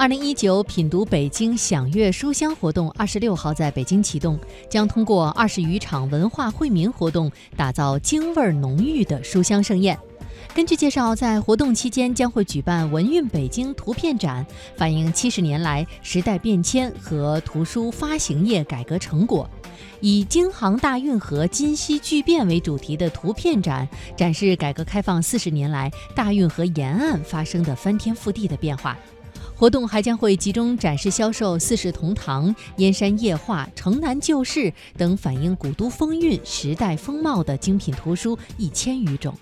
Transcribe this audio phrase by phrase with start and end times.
[0.00, 9.98] 二零一九品读北京享乐书香活动二十六号在北京启动，将通过二十余场文化惠民活动，打造京味浓郁的书香盛宴。
[10.54, 19.46] 根据介绍，在活动期间将会举办“文运北京”图片展，反映七十年来时代变迁和图书发行业改革成果。
[20.00, 23.86] 以“京杭大运河今昔巨变”为主题的图片展，
[24.16, 28.96] 展示改革开放四十年来大运河沿岸发生的翻天覆地的变化。
[29.60, 34.60] 活动还将会集中展示销售《四世同堂》《燕山夜话》《城南旧事》
[34.96, 39.36] 等反映古都风韵、时代风貌的精品图书一千余种。